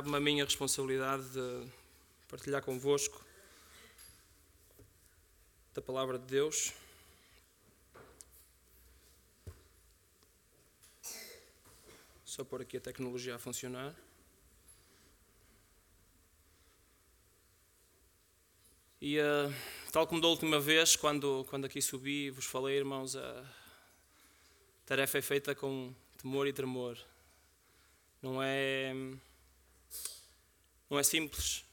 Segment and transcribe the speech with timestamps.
[0.00, 1.68] cabe-me a minha responsabilidade de
[2.26, 3.22] partilhar convosco
[5.74, 6.72] da palavra de Deus.
[12.24, 13.94] Só pôr aqui a tecnologia a funcionar.
[19.02, 19.54] E uh,
[19.92, 23.44] tal como da última vez, quando, quando aqui subi vos falei, irmãos, a
[24.86, 26.98] tarefa é feita com temor e tremor.
[28.22, 28.94] Não é,
[30.90, 31.64] não é simples.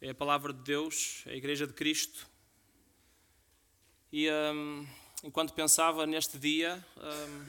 [0.00, 2.26] É a palavra de Deus, é a Igreja de Cristo.
[4.10, 4.86] E um,
[5.22, 7.46] enquanto pensava neste dia, um,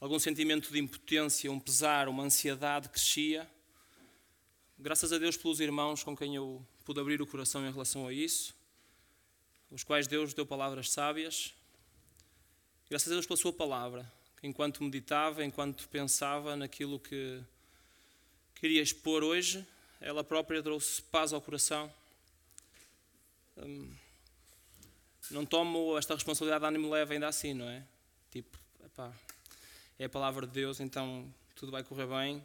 [0.00, 3.50] algum sentimento de impotência, um pesar, uma ansiedade crescia.
[4.78, 8.12] Graças a Deus pelos irmãos com quem eu pude abrir o coração em relação a
[8.12, 8.54] isso,
[9.70, 11.54] os quais Deus deu palavras sábias.
[12.90, 14.12] Graças a Deus pela Sua palavra
[14.42, 17.42] enquanto meditava, enquanto pensava naquilo que
[18.64, 19.62] queria expor hoje,
[20.00, 21.92] ela própria trouxe paz ao coração.
[23.58, 23.94] Hum,
[25.30, 27.84] não tomo esta responsabilidade ânimo leve ainda assim, não é?
[28.30, 29.12] Tipo, epá,
[29.98, 32.42] é a palavra de Deus, então tudo vai correr bem.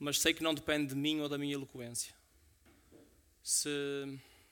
[0.00, 2.12] Mas sei que não depende de mim ou da minha eloquência.
[3.40, 3.70] Se,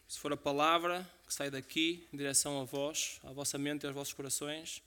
[0.07, 3.87] se for a palavra que sai daqui em direção a vós, à vossa mente e
[3.89, 4.81] aos vossos corações,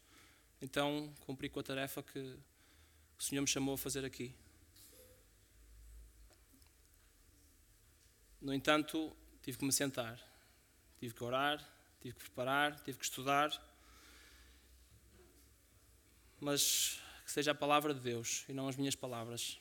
[0.62, 4.34] então cumpri com a tarefa que o Senhor me chamou a fazer aqui.
[8.42, 10.20] No entanto, tive que me sentar,
[11.00, 11.60] tive que orar,
[12.02, 13.52] tive que preparar, tive que estudar,
[16.40, 19.60] mas que seja a palavra de Deus e não as minhas palavras.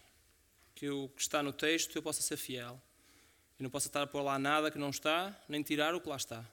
[0.74, 2.80] Que o que está no texto eu possa ser fiel
[3.58, 6.08] e não possa estar a pôr lá nada que não está, nem tirar o que
[6.08, 6.44] lá está.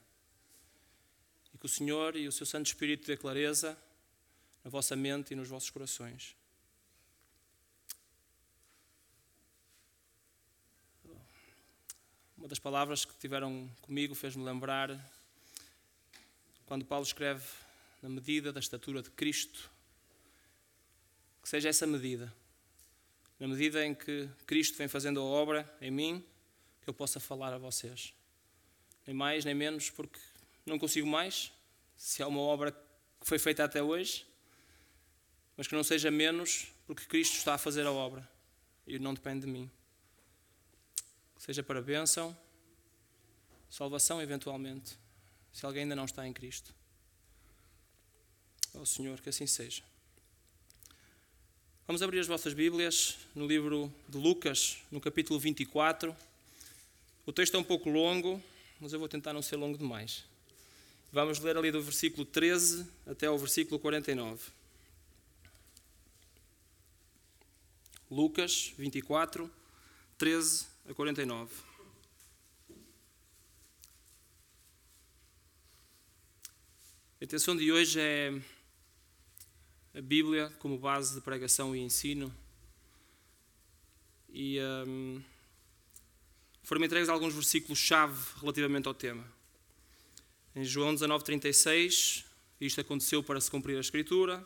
[1.54, 3.78] E que o Senhor e o seu Santo Espírito dê clareza
[4.64, 6.36] na vossa mente e nos vossos corações.
[12.46, 14.96] Uma das palavras que tiveram comigo fez-me lembrar
[16.68, 17.44] quando Paulo escreve
[18.04, 19.68] na medida da estatura de Cristo,
[21.42, 22.32] que seja essa medida,
[23.40, 26.24] na medida em que Cristo vem fazendo a obra em mim,
[26.84, 28.14] que eu possa falar a vocês.
[29.08, 30.20] Nem mais nem menos, porque
[30.68, 31.52] não consigo mais.
[31.98, 32.78] Se há uma obra que
[33.24, 34.24] foi feita até hoje,
[35.58, 38.30] mas que não seja menos porque Cristo está a fazer a obra
[38.86, 39.68] e não depende de mim.
[41.46, 42.36] Seja para bênção,
[43.70, 44.98] salvação eventualmente,
[45.54, 46.74] se alguém ainda não está em Cristo.
[48.74, 49.84] Ó oh, Senhor, que assim seja.
[51.86, 56.18] Vamos abrir as vossas Bíblias no livro de Lucas, no capítulo 24.
[57.28, 58.42] O texto é um pouco longo,
[58.82, 60.26] mas eu vou tentar não ser longo demais.
[61.12, 64.50] Vamos ler ali do versículo 13 até ao versículo 49.
[68.10, 69.48] Lucas 24,
[70.18, 71.52] 13 a 49.
[77.20, 78.40] A intenção de hoje é
[79.96, 82.32] a Bíblia como base de pregação e ensino.
[84.30, 85.24] E um,
[86.62, 89.26] foram entregues alguns versículos-chave relativamente ao tema.
[90.56, 92.26] Em João 19,36,
[92.62, 94.46] isto aconteceu para se cumprir a Escritura.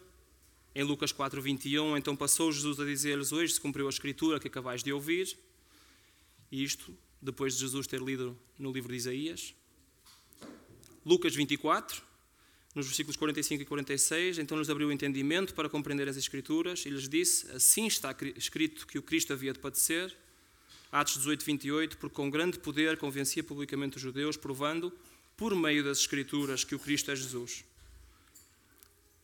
[0.73, 4.47] Em Lucas 4, 21, então passou Jesus a dizer-lhes: Hoje se cumpriu a escritura que
[4.47, 5.37] acabais de ouvir.
[6.51, 9.53] E isto depois de Jesus ter lido no livro de Isaías.
[11.05, 12.01] Lucas 24,
[12.75, 16.89] nos versículos 45 e 46, então nos abriu o entendimento para compreender as Escrituras e
[16.89, 20.15] lhes disse: Assim está escrito que o Cristo havia de padecer.
[20.91, 24.91] Atos 18, 28, porque com grande poder convencia publicamente os judeus, provando,
[25.37, 27.63] por meio das Escrituras, que o Cristo é Jesus.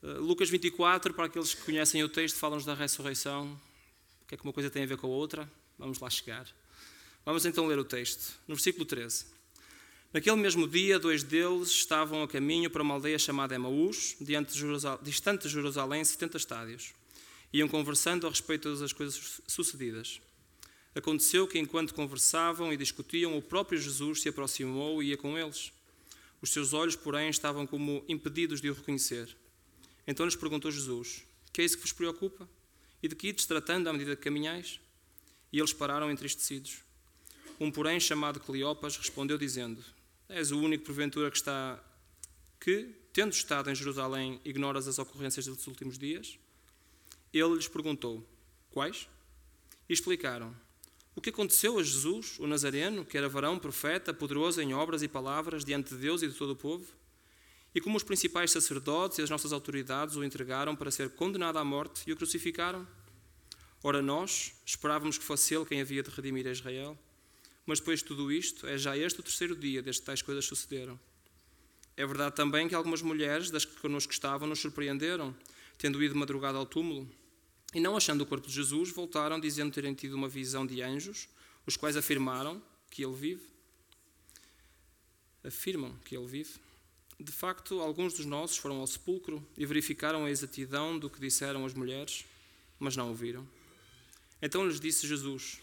[0.03, 3.59] Eh, Lucas 24, para aqueles que conhecem o texto, fala-nos da ressurreição.
[4.23, 5.51] O que é que uma coisa tem a ver com a outra?
[5.79, 6.47] Vamos lá chegar.
[7.25, 8.37] Vamos então ler o texto.
[8.47, 9.25] No versículo 13.
[10.13, 14.15] Naquele mesmo dia, dois deles estavam a caminho para uma aldeia chamada Emaús,
[15.01, 16.93] distante de Jerusalém, 70 estádios.
[17.51, 20.21] Iam conversando a respeito das coisas sucedidas.
[20.93, 25.73] Aconteceu que, enquanto conversavam e discutiam, o próprio Jesus se aproximou e ia com eles.
[26.43, 29.35] Os seus olhos, porém, estavam como impedidos de o reconhecer.
[30.05, 32.47] Então lhes perguntou Jesus: Que é isso que vos preocupa?
[33.01, 34.79] E de que ides tratando à medida que caminhais?
[35.51, 36.84] E eles pararam entristecidos.
[37.59, 39.83] Um, porém, chamado Cleopas, respondeu dizendo:
[40.27, 41.81] És o único, porventura, que está.
[42.59, 46.37] que, tendo estado em Jerusalém, ignoras as ocorrências dos últimos dias?
[47.33, 48.27] Ele lhes perguntou:
[48.71, 49.07] Quais?
[49.87, 50.55] E explicaram:
[51.15, 55.07] O que aconteceu a Jesus, o Nazareno, que era varão, profeta, poderoso em obras e
[55.07, 56.85] palavras diante de Deus e de todo o povo?
[57.73, 61.63] E como os principais sacerdotes e as nossas autoridades o entregaram para ser condenado à
[61.63, 62.87] morte e o crucificaram?
[63.83, 66.97] Ora, nós esperávamos que fosse Ele quem havia de redimir a Israel.
[67.65, 70.45] Mas depois de tudo isto, é já este o terceiro dia desde que tais coisas
[70.45, 70.99] sucederam.
[71.97, 75.35] É verdade também que algumas mulheres das que connosco estavam nos surpreenderam,
[75.77, 77.09] tendo ido madrugada ao túmulo,
[77.73, 81.27] e não achando o corpo de Jesus, voltaram dizendo terem tido uma visão de anjos,
[81.65, 83.43] os quais afirmaram que ele vive.
[85.43, 86.53] Afirmam que ele vive.
[87.19, 91.65] De facto, alguns dos nossos foram ao sepulcro e verificaram a exatidão do que disseram
[91.65, 92.25] as mulheres,
[92.77, 93.47] mas não ouviram.
[94.41, 95.59] Então lhes disse Jesus: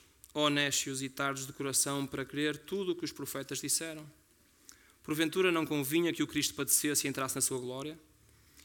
[0.51, 4.05] Nécios e tardos de coração, para crer tudo o que os profetas disseram.
[5.03, 7.99] Porventura não convinha que o Cristo padecesse e entrasse na sua glória?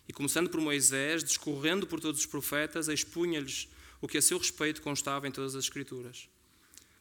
[0.08, 3.68] E começando por Moisés, discorrendo por todos os profetas, expunha-lhes
[4.00, 6.30] o que a seu respeito constava em todas as Escrituras.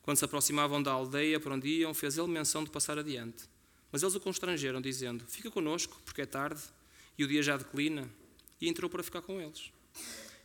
[0.03, 3.45] Quando se aproximavam da aldeia por onde iam, fez ele menção de passar adiante.
[3.93, 6.63] Mas eles o constrangeram, dizendo: Fica conosco, porque é tarde
[7.19, 8.09] e o dia já declina.
[8.61, 9.71] E entrou para ficar com eles.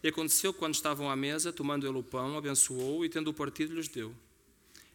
[0.03, 3.75] E aconteceu que, quando estavam à mesa, tomando ele o pão, abençoou e, tendo-o partido,
[3.75, 4.15] lhes deu.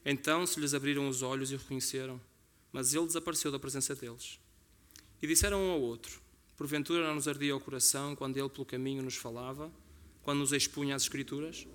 [0.05, 2.21] Então se lhes abriram os olhos e o reconheceram,
[2.73, 4.39] mas ele desapareceu da presença deles.
[5.21, 6.21] E disseram um ao outro:
[6.57, 9.71] Porventura não nos ardia o coração quando ele pelo caminho nos falava,
[10.23, 11.67] quando nos expunha as Escrituras?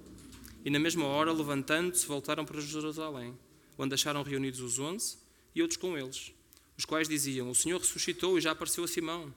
[0.63, 3.37] E na mesma hora, levantando-se, voltaram para Jerusalém,
[3.77, 5.17] onde acharam reunidos os onze
[5.53, 6.31] e outros com eles,
[6.77, 9.33] os quais diziam: O Senhor ressuscitou e já apareceu a Simão.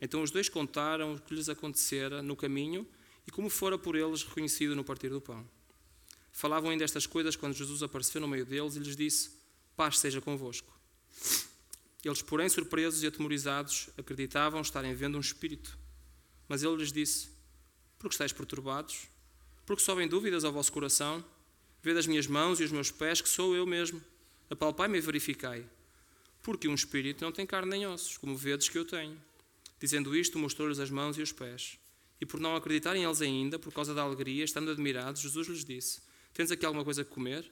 [0.00, 2.86] Então os dois contaram o que lhes acontecera no caminho
[3.28, 5.46] e como fora por eles reconhecido no partir do pão.
[6.32, 9.32] Falavam ainda estas coisas quando Jesus apareceu no meio deles e lhes disse:
[9.76, 10.72] Paz seja convosco.
[12.02, 15.78] Eles, porém, surpresos e atemorizados, acreditavam estarem vendo um espírito.
[16.48, 17.28] Mas ele lhes disse:
[17.98, 19.08] Por que estáis perturbados?
[19.66, 21.22] Porque sobem dúvidas ao vosso coração?
[21.82, 24.02] Vede as minhas mãos e os meus pés, que sou eu mesmo.
[24.48, 25.68] Apalpai-me e verificai.
[26.42, 29.20] Porque um espírito não tem carne nem ossos, como vedes que eu tenho.
[29.78, 31.78] Dizendo isto, mostrou-lhes as mãos e os pés.
[32.20, 36.02] E por não acreditarem eles ainda, por causa da alegria, estando admirados, Jesus lhes disse:
[36.32, 37.50] Tens aqui alguma coisa a comer?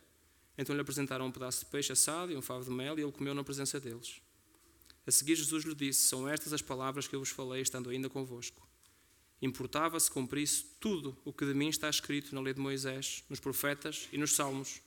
[0.59, 3.13] Então lhe apresentaram um pedaço de peixe assado e um favo de mel, e ele
[3.13, 4.21] comeu na presença deles.
[5.07, 8.09] A seguir, Jesus lhe disse: São estas as palavras que eu vos falei, estando ainda
[8.09, 8.67] convosco.
[9.41, 14.09] Importava-se cumprisse tudo o que de mim está escrito na lei de Moisés, nos profetas
[14.11, 14.81] e nos salmos.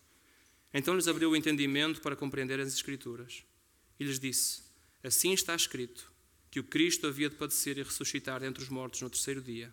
[0.73, 3.43] Então lhes abriu o entendimento para compreender as Escrituras.
[3.99, 4.63] E lhes disse:
[5.03, 6.08] Assim está escrito
[6.51, 9.71] que o Cristo havia de padecer e ressuscitar dentre os mortos no terceiro dia,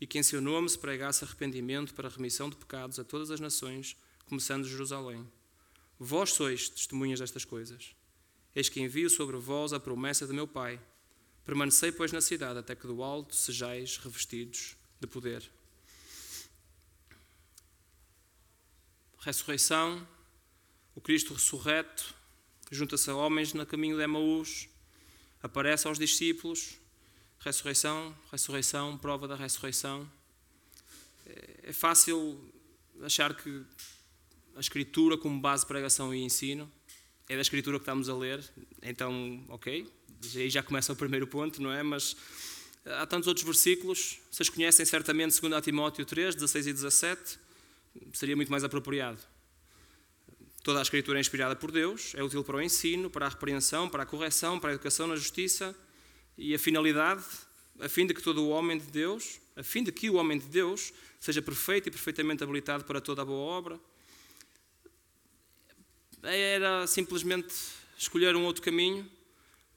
[0.00, 3.30] e que em seu nome se pregasse arrependimento para a remissão de pecados a todas
[3.30, 3.96] as nações,
[4.26, 5.26] começando de Jerusalém.
[5.98, 7.94] Vós sois testemunhas destas coisas.
[8.54, 10.80] Eis que envio sobre vós a promessa de meu Pai.
[11.44, 15.50] Permanecei, pois, na cidade, até que do alto sejais revestidos de poder.
[19.18, 20.06] Ressurreição,
[20.94, 22.14] o Cristo ressurreto,
[22.70, 24.68] junta-se a homens no caminho de Emaús,
[25.42, 26.78] aparece aos discípulos,
[27.40, 30.10] ressurreição, ressurreição, prova da ressurreição.
[31.62, 32.38] É fácil
[33.02, 33.62] achar que
[34.56, 36.70] a Escritura, como base de pregação e ensino,
[37.28, 38.44] é da Escritura que estamos a ler,
[38.82, 39.86] então, ok,
[40.34, 41.82] aí já começa o primeiro ponto, não é?
[41.82, 42.16] Mas
[42.84, 47.38] há tantos outros versículos, vocês conhecem certamente 2 Timóteo 3, 16 e 17,
[48.12, 49.20] seria muito mais apropriado.
[50.62, 53.88] Toda a Escritura é inspirada por Deus, é útil para o ensino, para a repreensão,
[53.88, 55.74] para a correção, para a educação na justiça
[56.36, 57.24] e a finalidade,
[57.80, 60.38] a fim de que todo o homem de Deus, a fim de que o homem
[60.38, 63.80] de Deus seja perfeito e perfeitamente habilitado para toda a boa obra.
[66.22, 67.54] Era simplesmente
[67.96, 69.10] escolher um outro caminho,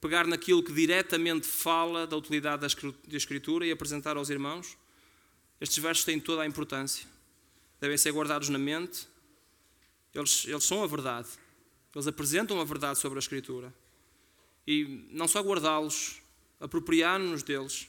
[0.02, 2.62] pegar naquilo que diretamente fala da utilidade
[3.08, 4.78] da Escritura e apresentar aos irmãos.
[5.62, 7.08] Estes versos têm toda a importância.
[7.80, 9.08] Devem ser guardados na mente,
[10.14, 11.28] eles, eles são a verdade.
[11.94, 13.74] Eles apresentam a verdade sobre a Escritura.
[14.66, 16.22] E não só guardá-los,
[16.60, 17.88] apropriar-nos deles,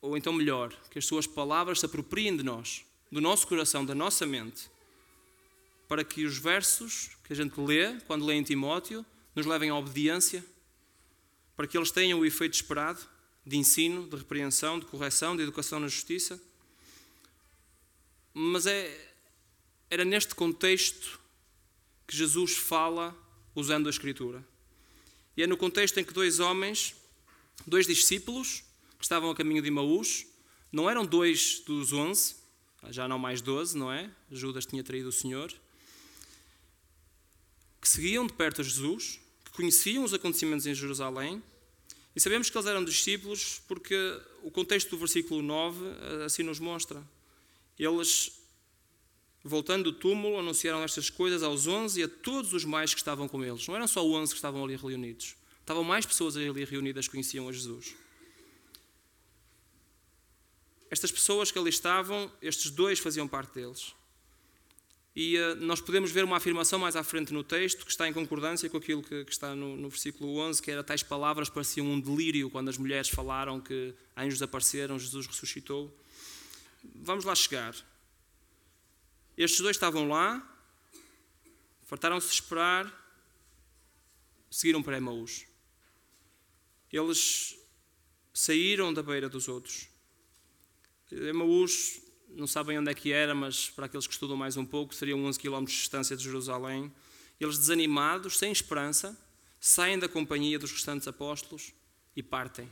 [0.00, 3.94] ou então melhor, que as suas palavras se apropriem de nós, do nosso coração, da
[3.94, 4.70] nossa mente,
[5.86, 9.76] para que os versos que a gente lê, quando lê em Timóteo, nos levem à
[9.76, 10.44] obediência,
[11.56, 13.00] para que eles tenham o efeito esperado
[13.44, 16.40] de ensino, de repreensão, de correção, de educação na justiça.
[18.32, 19.09] Mas é,
[19.90, 21.20] era neste contexto
[22.06, 23.16] que Jesus fala
[23.54, 24.44] usando a Escritura.
[25.36, 26.94] E é no contexto em que dois homens,
[27.66, 28.62] dois discípulos,
[28.98, 30.26] que estavam a caminho de Imaús,
[30.70, 32.36] não eram dois dos onze,
[32.90, 34.10] já não mais doze, não é?
[34.30, 35.52] Judas tinha traído o Senhor,
[37.80, 41.42] que seguiam de perto a Jesus, que conheciam os acontecimentos em Jerusalém,
[42.14, 43.94] e sabemos que eles eram discípulos porque
[44.42, 47.02] o contexto do versículo 9 eh, assim nos mostra.
[47.78, 48.39] Eles
[49.42, 53.26] Voltando do túmulo, anunciaram estas coisas aos onze e a todos os mais que estavam
[53.26, 53.66] com eles.
[53.66, 55.34] Não eram só onze que estavam ali reunidos.
[55.60, 57.94] Estavam mais pessoas ali reunidas que conheciam a Jesus.
[60.90, 63.94] Estas pessoas que ali estavam, estes dois faziam parte deles.
[65.14, 68.12] E uh, nós podemos ver uma afirmação mais à frente no texto que está em
[68.12, 71.86] concordância com aquilo que, que está no, no, versículo 11, que era tais palavras pareciam
[71.86, 75.96] um delírio quando as mulheres falaram que anjos apareceram, Jesus ressuscitou.
[76.94, 77.74] Vamos lá chegar.
[79.36, 80.46] Estes dois estavam lá,
[81.86, 83.00] fartaram-se de esperar,
[84.50, 85.46] seguiram para Emaús.
[86.92, 87.56] Eles
[88.32, 89.88] saíram da beira dos outros.
[91.10, 94.94] Emaús, não sabem onde é que era, mas para aqueles que estudam mais um pouco,
[94.94, 96.92] seriam 11 km de distância de Jerusalém.
[97.40, 99.18] Eles, desanimados, sem esperança,
[99.58, 101.72] saem da companhia dos restantes apóstolos
[102.14, 102.68] e partem.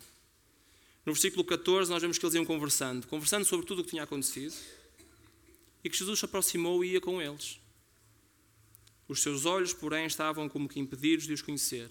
[1.05, 4.03] No versículo 14, nós vemos que eles iam conversando, conversando sobre tudo o que tinha
[4.03, 4.55] acontecido,
[5.83, 7.61] e que Jesus se aproximou e ia com eles.
[9.09, 11.89] Os seus olhos, porém, estavam como que impedidos de os conhecer.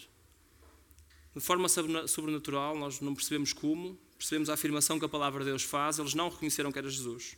[1.35, 1.67] De forma
[2.07, 6.13] sobrenatural, nós não percebemos como, percebemos a afirmação que a palavra de Deus faz, eles
[6.13, 7.37] não reconheceram que era Jesus.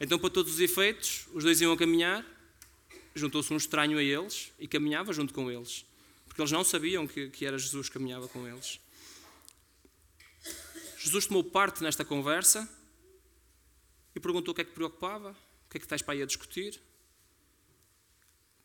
[0.00, 2.24] Então, para todos os efeitos, os dois iam a caminhar,
[3.14, 5.84] juntou-se um estranho a eles e caminhava junto com eles,
[6.26, 8.80] porque eles não sabiam que, que era Jesus que caminhava com eles.
[10.98, 12.68] Jesus tomou parte nesta conversa
[14.14, 15.36] e perguntou o que é que preocupava,
[15.68, 16.80] o que é que estás para aí a discutir.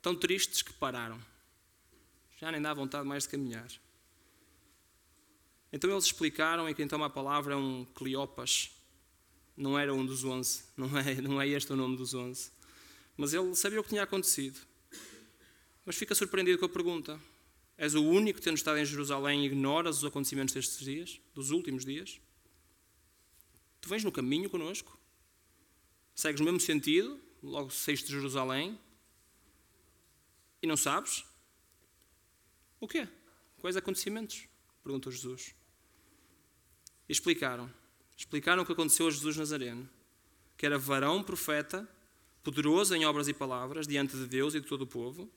[0.01, 1.19] Tão tristes que pararam.
[2.39, 3.69] Já nem dá vontade mais de caminhar.
[5.71, 8.71] Então eles explicaram, e quem toma a palavra é um Cleopas,
[9.57, 12.51] não era um dos onze, não é, não é este o nome dos onze.
[13.17, 14.59] Mas ele sabia o que tinha acontecido.
[15.85, 17.19] Mas fica surpreendido com a pergunta:
[17.77, 21.83] És o único tendo estado em Jerusalém, e ignoras os acontecimentos destes dias, dos últimos
[21.83, 22.21] dias?
[23.81, 24.97] Tu vens no caminho conosco?
[26.15, 28.79] Segues no mesmo sentido, logo saíste de Jerusalém,
[30.61, 31.25] e não sabes?
[32.79, 33.07] O quê?
[33.59, 34.47] Quais acontecimentos?
[34.83, 35.55] Perguntou Jesus.
[37.07, 37.69] E explicaram.
[38.15, 39.89] Explicaram o que aconteceu a Jesus Nazareno,
[40.55, 41.87] que era varão profeta,
[42.43, 45.29] poderoso em obras e palavras, diante de Deus e de todo o povo,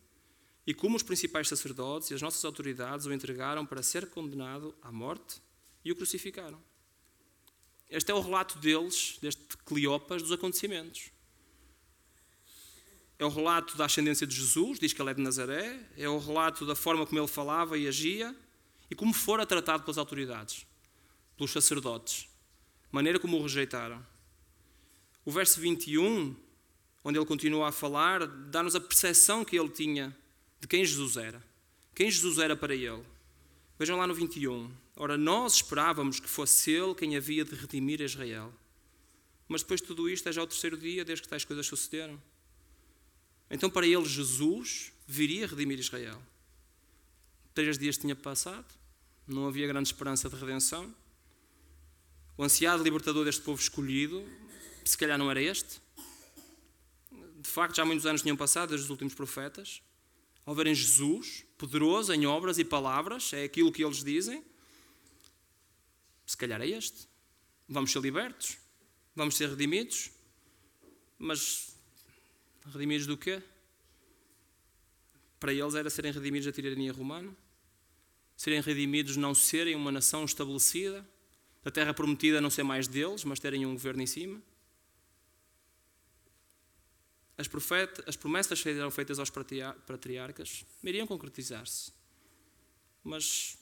[0.66, 4.90] e como os principais sacerdotes e as nossas autoridades o entregaram para ser condenado à
[4.90, 5.40] morte
[5.84, 6.62] e o crucificaram.
[7.88, 11.10] Este é o relato deles, deste Cleopas, dos acontecimentos.
[13.18, 16.18] É o relato da ascendência de Jesus, diz que ele é de Nazaré, é o
[16.18, 18.34] relato da forma como ele falava e agia
[18.90, 20.66] e como fora tratado pelas autoridades
[21.36, 22.28] pelos sacerdotes,
[22.90, 24.04] maneira como o rejeitaram.
[25.24, 26.34] O verso 21,
[27.04, 30.16] onde ele continua a falar, dá-nos a percepção que ele tinha
[30.60, 31.42] de quem Jesus era.
[31.94, 33.04] Quem Jesus era para ele.
[33.78, 34.70] Vejam lá no 21.
[34.96, 38.52] Ora, nós esperávamos que fosse ele quem havia de redimir Israel.
[39.46, 42.20] Mas depois de tudo isto é já o terceiro dia desde que tais coisas sucederam.
[43.50, 46.20] Então, para ele, Jesus viria redimir Israel.
[47.54, 48.66] Três dias tinha passado,
[49.26, 50.92] não havia grande esperança de redenção.
[52.36, 54.24] O ansiado libertador deste povo escolhido,
[54.84, 55.80] se calhar não era este.
[57.38, 59.82] De facto, já muitos anos tinham passado desde os últimos profetas.
[60.44, 64.44] Ao verem Jesus, poderoso em obras e palavras, é aquilo que eles dizem,
[66.26, 67.08] se calhar é este.
[67.68, 68.58] Vamos ser libertos,
[69.14, 70.10] vamos ser redimidos,
[71.18, 71.76] mas
[72.72, 73.42] redimidos do quê?
[75.38, 77.34] Para eles era serem redimidos da tirania romana,
[78.36, 81.06] serem redimidos não serem uma nação estabelecida,
[81.62, 84.40] da terra prometida não ser mais deles, mas terem um governo em cima.
[87.36, 91.92] As, profeta, as promessas que eram feitas aos patriarcas iriam concretizar-se.
[93.02, 93.58] Mas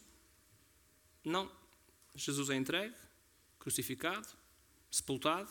[1.25, 1.51] não.
[2.15, 2.95] Jesus é entregue,
[3.59, 4.29] crucificado,
[4.91, 5.51] sepultado,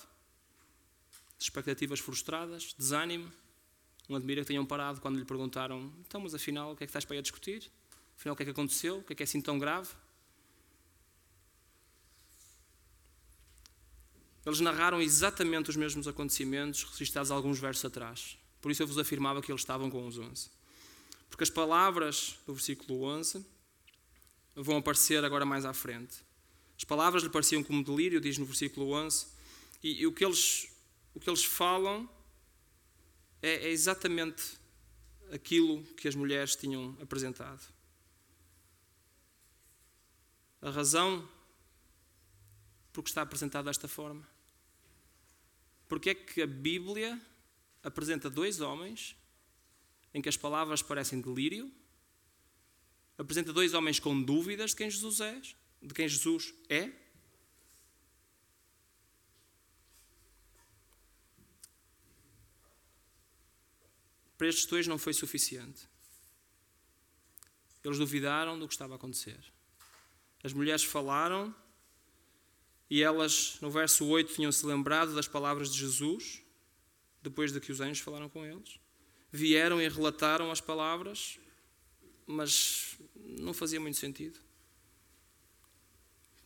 [1.37, 3.31] expectativas frustradas, desânimo.
[4.07, 6.91] Não admira que tenham parado quando lhe perguntaram: então, mas afinal, o que é que
[6.91, 7.69] estás para aí a discutir?
[8.17, 8.99] Afinal, o que é que aconteceu?
[8.99, 9.89] O que é que é assim tão grave?
[14.45, 18.37] Eles narraram exatamente os mesmos acontecimentos registrados alguns versos atrás.
[18.61, 20.49] Por isso eu vos afirmava que eles estavam com os 11.
[21.29, 23.45] Porque as palavras do versículo 11
[24.55, 26.15] vão aparecer agora mais à frente.
[26.83, 29.25] As palavras lhe pareciam como delírio, diz no versículo 11,
[29.81, 30.67] e, e o, que eles,
[31.15, 32.09] o que eles falam
[33.41, 34.57] é, é exatamente
[35.31, 37.63] aquilo que as mulheres tinham apresentado.
[40.61, 41.25] A razão
[42.91, 44.27] porque está apresentado desta forma
[45.87, 47.17] porque é que a Bíblia
[47.81, 49.15] apresenta dois homens
[50.13, 51.71] em que as palavras parecem delírio,
[53.17, 55.39] apresenta dois homens com dúvidas de quem Jesus é,
[55.83, 56.89] de quem Jesus é.
[64.37, 65.87] Para estes dois não foi suficiente.
[67.83, 69.39] Eles duvidaram do que estava a acontecer.
[70.43, 71.53] As mulheres falaram
[72.89, 76.43] E elas, no verso 8, tinham-se lembrado das palavras de Jesus,
[77.23, 78.79] depois de que os anjos falaram com eles.
[79.31, 81.39] Vieram e relataram as palavras,
[82.27, 84.42] mas não fazia muito sentido.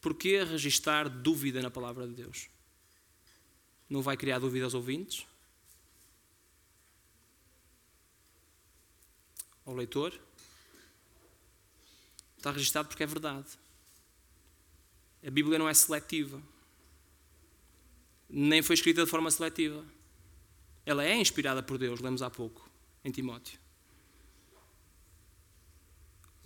[0.02, 2.50] Porquê registar dúvida na palavra de Deus?
[3.90, 5.26] Não vai criar dúvida aos ouvintes?
[9.66, 10.18] Ao leitor?
[12.38, 13.48] Está registado porque é verdade.
[15.26, 16.42] A Bíblia não é seletiva.
[18.30, 19.84] Nem foi escrita de forma seletiva.
[20.86, 22.70] Ela é inspirada por Deus, lemos há pouco,
[23.04, 23.60] em Timóteo.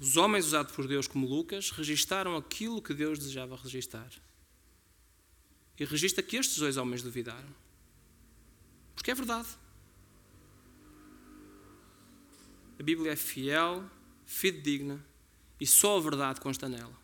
[0.02, 4.12] Os homens usados por Deus como Lucas registaram aquilo que Deus desejava registar.
[5.78, 7.56] E registra que estes dois homens duvidaram.
[8.96, 9.48] Porque é verdade.
[12.80, 13.88] A Bíblia é fiel,
[14.26, 15.06] fidedigna
[15.60, 17.00] e só a verdade consta nela.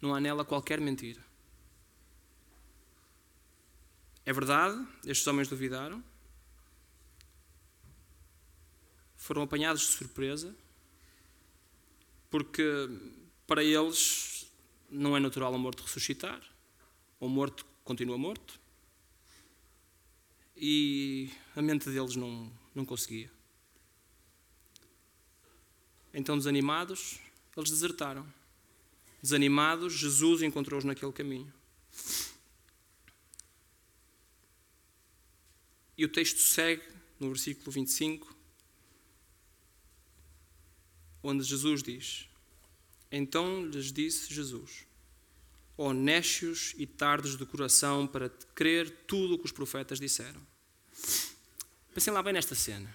[0.00, 1.26] Não há nela qualquer mentira.
[4.24, 6.04] É verdade, estes homens duvidaram.
[9.16, 10.54] Foram apanhados de surpresa
[12.30, 12.62] porque
[13.46, 14.50] para eles
[14.90, 16.42] não é natural o morto ressuscitar,
[17.20, 18.60] o morto continua morto,
[20.56, 23.30] e a mente deles não, não conseguia.
[26.12, 27.20] Então, desanimados,
[27.56, 28.26] eles desertaram.
[29.22, 31.52] Desanimados, Jesus encontrou-os naquele caminho.
[35.96, 36.82] E o texto segue
[37.18, 38.34] no versículo 25,
[41.22, 42.28] onde Jesus diz:
[43.10, 44.86] Então lhes disse Jesus:
[45.94, 50.40] nécios e tardos de coração para crer tudo o que os profetas disseram.
[51.94, 52.92] Pensem lá bem nesta cena.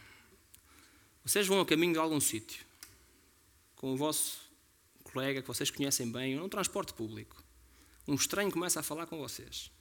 [1.23, 2.65] Vocês vão a caminho de algum sítio,
[3.75, 4.41] com o vosso
[5.03, 7.41] colega que vocês conhecem bem, num transporte público.
[8.05, 9.71] Um estranho começa a falar com vocês.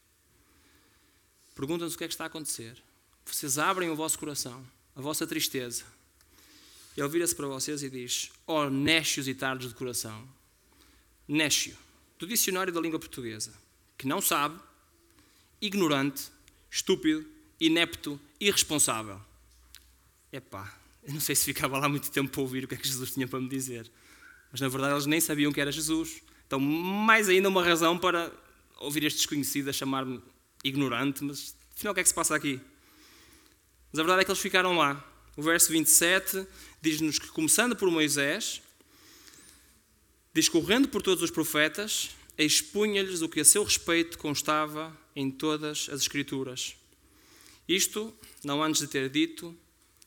[1.54, 2.80] Perguntam-se o que é que está a acontecer.
[3.24, 4.64] Vocês abrem o vosso coração,
[4.94, 5.84] a vossa tristeza,
[6.96, 10.28] ele vira-se para vocês e diz: Ó oh, nécios e tardos de coração.
[11.26, 11.76] Nécio,
[12.18, 13.52] do dicionário da língua portuguesa,
[13.96, 14.60] que não sabe,
[15.60, 16.24] ignorante,
[16.70, 17.24] estúpido,
[17.60, 19.20] inepto, irresponsável.
[20.32, 22.86] Epá, eu não sei se ficava lá muito tempo para ouvir o que é que
[22.86, 23.90] Jesus tinha para me dizer.
[24.50, 26.22] Mas na verdade eles nem sabiam que era Jesus.
[26.46, 28.30] Então, mais ainda uma razão para
[28.78, 30.22] ouvir este desconhecido a chamar-me
[30.62, 31.24] ignorante.
[31.24, 32.60] Mas afinal, o que é que se passa aqui?
[33.90, 35.11] Mas a verdade é que eles ficaram lá.
[35.36, 36.46] O verso 27
[36.80, 38.60] diz-nos que, começando por Moisés,
[40.34, 46.02] discorrendo por todos os profetas, expunha-lhes o que a seu respeito constava em todas as
[46.02, 46.76] Escrituras.
[47.66, 48.12] Isto,
[48.44, 49.56] não antes de ter dito,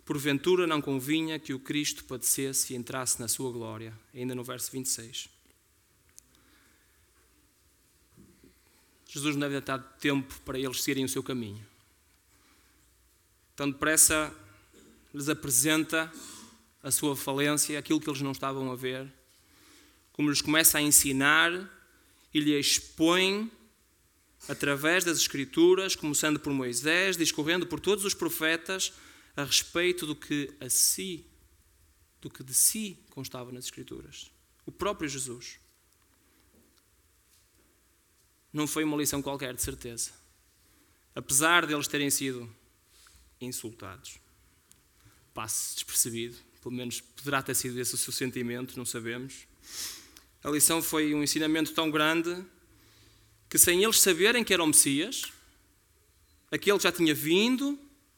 [0.06, 4.72] porventura não convinha que o Cristo padecesse e entrasse na sua glória, ainda no verso
[4.72, 5.28] 26.
[9.08, 11.66] Jesus não deve ter dado tempo para eles seguirem o seu caminho.
[13.56, 14.36] Tão depressa
[15.16, 16.12] lhes apresenta
[16.84, 19.12] a sua falência, aquilo que eles não estavam a ver,
[20.12, 21.52] como lhes começa a ensinar
[22.34, 23.50] e lhe expõe
[24.50, 28.92] através das Escrituras, começando por Moisés, discorrendo por todos os profetas,
[29.38, 31.26] a respeito do que a si,
[32.22, 34.30] do que de si constava nas Escrituras.
[34.66, 35.60] O próprio Jesus.
[38.52, 40.12] Não foi uma lição qualquer, de certeza.
[41.16, 42.54] Apesar de eles terem sido
[43.40, 44.25] insultados.
[45.36, 49.46] Passe despercebido pelo menos poderá ter sido esse o seu sentimento, não sabemos.
[50.44, 52.44] A lição foi um ensinamento tão grande
[53.48, 55.32] que, sem eles saberem que era o Messias,
[56.52, 57.78] aquele já tinha vindo,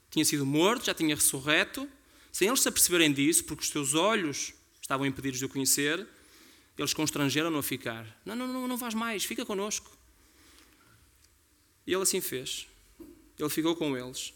[0.10, 1.90] tinha sido morto, já tinha ressurreto,
[2.32, 6.08] sem eles se aperceberem disso, porque os seus olhos estavam impedidos de o conhecer,
[6.78, 8.08] eles constrangeram-no a ficar.
[8.24, 9.92] Não, não, não, não vais mais, fica connosco.
[11.86, 12.66] E ele assim fez.
[13.38, 14.34] Ele ficou com eles.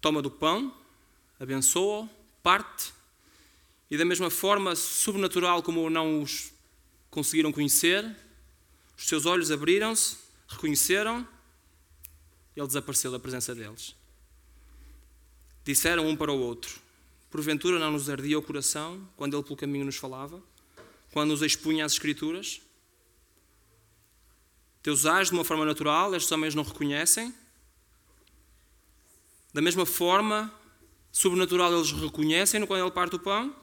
[0.00, 0.72] Toma do pão,
[1.38, 2.08] abençoa-o,
[2.42, 2.92] parte,
[3.90, 6.52] e da mesma forma sobrenatural como não os
[7.10, 8.04] conseguiram conhecer,
[8.96, 10.16] os seus olhos abriram-se,
[10.48, 11.26] reconheceram,
[12.56, 13.94] ele desapareceu da presença deles.
[15.64, 16.80] Disseram um para o outro:
[17.30, 20.42] Porventura não nos ardia o coração quando ele pelo caminho nos falava,
[21.12, 22.60] quando nos expunha às Escrituras?
[24.82, 27.34] Deus age de uma forma natural, estes homens não reconhecem.
[29.52, 30.52] Da mesma forma,
[31.14, 33.54] sobrenatural eles reconhecem quando ele parte o pão.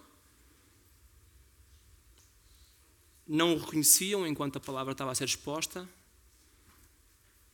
[3.27, 5.87] Não o reconheciam enquanto a palavra estava a ser exposta,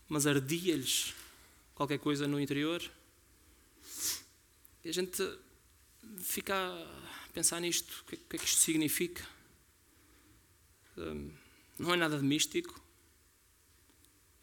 [0.07, 1.15] mas ardia-lhes
[1.73, 2.79] qualquer coisa no interior.
[4.85, 5.21] E a gente
[6.19, 9.27] fica a pensar nisto: o que é que isto significa?
[10.95, 11.31] Hum,
[11.79, 12.79] não é nada de místico.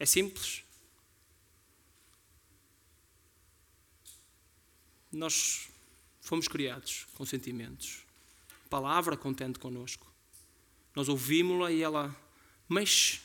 [0.00, 0.64] É simples.
[5.16, 5.68] Nós
[6.20, 8.02] fomos criados com sentimentos.
[8.66, 10.06] A palavra contente connosco.
[10.94, 12.14] Nós ouvimos-la e ela
[12.68, 13.20] mexe,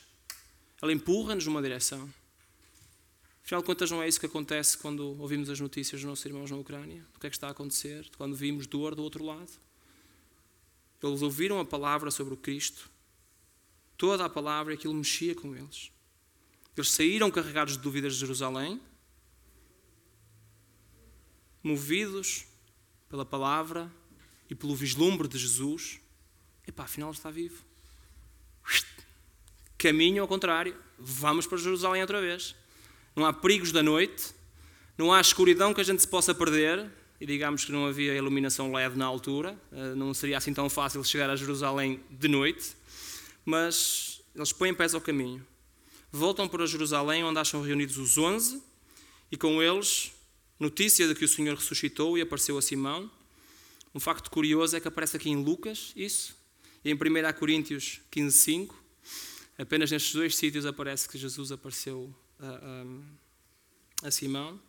[0.81, 2.11] ela empurra-nos numa direção.
[3.43, 6.51] Afinal de contas, não é isso que acontece quando ouvimos as notícias dos nossos irmãos
[6.51, 7.03] na Ucrânia?
[7.15, 8.07] O que é que está a acontecer?
[8.17, 9.51] Quando vimos dor do outro lado?
[11.01, 12.89] Eles ouviram a palavra sobre o Cristo,
[13.97, 15.91] toda a palavra, e aquilo mexia com eles.
[16.75, 18.79] Eles saíram carregados de dúvidas de Jerusalém,
[21.63, 22.45] movidos
[23.09, 23.91] pela palavra
[24.49, 25.99] e pelo vislumbre de Jesus.
[26.67, 27.63] Epá, afinal está vivo.
[29.77, 32.55] Caminho ao contrário, vamos para Jerusalém outra vez
[33.19, 34.33] não há perigos da noite,
[34.97, 38.71] não há escuridão que a gente se possa perder, e digamos que não havia iluminação
[38.71, 42.75] LED na altura, eh, não seria assim tão fácil chegar a Jerusalém de noite,
[43.43, 45.45] mas eles põem pés ao caminho.
[46.11, 48.63] Voltam para Jerusalém, onde acham reunidos os onze,
[49.29, 50.13] e com eles
[50.59, 53.09] notícia de que o Senhor ressuscitou e apareceu a Simão.
[53.95, 56.35] Um facto curioso é que aparece aqui em Lucas, isso,
[56.83, 56.97] e em 1
[57.37, 58.83] Coríntios 15, 5.
[59.57, 62.47] Apenas nestes dois sítios aparece que Jesus apareceu a,
[64.03, 64.59] a, a Simão.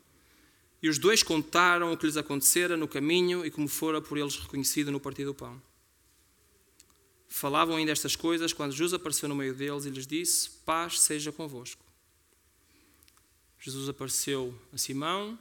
[0.82, 4.36] E os dois contaram o que lhes acontecera no caminho e como fora por eles
[4.36, 5.60] reconhecido no partir do pão.
[7.28, 11.30] Falavam ainda estas coisas quando Jesus apareceu no meio deles e lhes disse: Paz seja
[11.30, 11.84] convosco.
[13.60, 15.38] Jesus apareceu a Simão,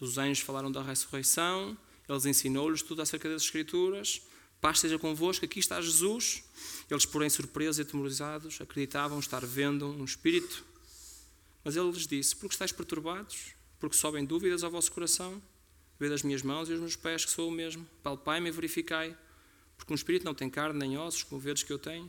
[0.00, 1.76] os anjos falaram da ressurreição,
[2.08, 4.22] eles ensinou-lhes tudo acerca das Escrituras.
[4.60, 6.42] Paz seja convosco, aqui está Jesus.
[6.90, 10.64] Eles, porém, surpresos e atemorizados, acreditavam estar vendo um espírito
[11.66, 13.56] mas ele lhes disse: Porque estáis perturbados?
[13.80, 15.42] Porque sobem dúvidas ao vosso coração?
[15.98, 17.84] Vede as minhas mãos e os meus pés, que sou o mesmo.
[18.04, 19.18] Palpai-me e verificai.
[19.76, 22.08] Porque um espírito não tem carne nem ossos, como vedes que eu tenho.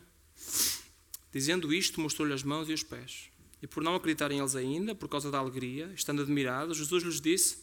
[1.34, 3.32] Dizendo isto, mostrou-lhe as mãos e os pés.
[3.60, 7.58] E por não acreditarem eles ainda, por causa da alegria, estando admirados, Jesus lhes disse: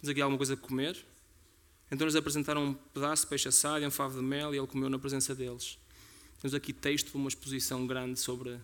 [0.00, 1.04] Tens aqui alguma coisa a comer?
[1.90, 4.66] Então lhes apresentaram um pedaço de peixe assado e um favo de mel, e ele
[4.66, 5.78] comeu na presença deles.
[6.40, 8.58] Temos aqui texto de uma exposição grande sobre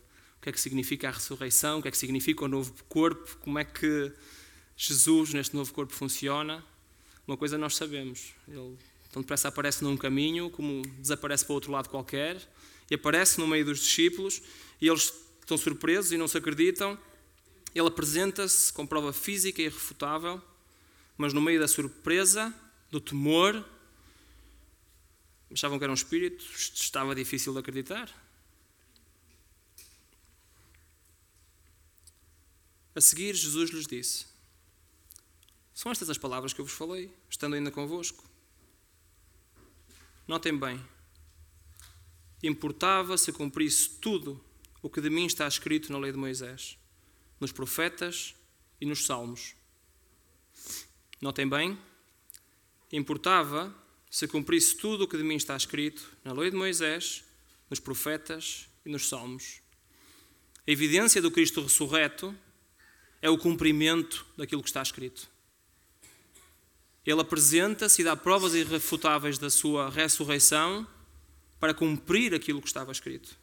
[0.44, 3.58] que é que significa a ressurreição, o que é que significa o novo corpo, como
[3.58, 4.12] é que
[4.76, 6.62] Jesus neste novo corpo funciona.
[7.26, 8.76] Uma coisa nós sabemos, ele
[9.10, 12.36] tão depressa aparece num caminho, como desaparece para o outro lado qualquer,
[12.90, 14.42] e aparece no meio dos discípulos,
[14.82, 16.98] e eles estão surpresos e não se acreditam.
[17.74, 20.42] Ele apresenta-se com prova física irrefutável,
[21.16, 22.53] mas no meio da surpresa,
[22.90, 23.64] do temor,
[25.53, 28.11] achavam que era um espírito, estava difícil de acreditar.
[32.94, 34.27] A seguir, Jesus lhes disse:
[35.72, 38.24] São estas as palavras que eu vos falei, estando ainda convosco.
[40.27, 40.83] Notem bem.
[42.42, 44.42] Importava se cumprisse tudo
[44.83, 46.79] o que de mim está escrito na lei de Moisés,
[47.40, 48.35] nos profetas
[48.81, 49.55] e nos salmos.
[51.24, 51.78] Notem bem.
[52.92, 53.74] Importava
[54.10, 57.24] se cumprisse tudo o que de mim está escrito na lei de Moisés,
[57.70, 59.62] nos profetas e nos salmos.
[60.68, 62.37] A evidência do Cristo ressurreto
[63.22, 65.26] é o cumprimento daquilo que está escrito.
[67.06, 70.87] Ele apresenta-se e dá provas irrefutáveis da sua ressurreição
[71.58, 73.34] para cumprir aquilo que estava escrito.